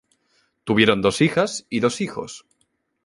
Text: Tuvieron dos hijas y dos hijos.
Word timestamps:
Tuvieron 0.63 1.03
dos 1.03 1.21
hijas 1.21 1.67
y 1.69 1.79
dos 1.79 2.01
hijos. 2.01 2.47